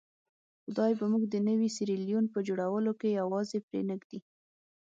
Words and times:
خدای 0.63 0.91
به 0.99 1.05
موږ 1.11 1.23
د 1.29 1.35
نوي 1.47 1.69
سیریلیون 1.75 2.25
په 2.33 2.39
جوړولو 2.47 2.91
کې 2.99 3.17
یوازې 3.21 3.57
پرې 3.67 3.81
نه 3.89 3.95
ږدي. 4.01 4.19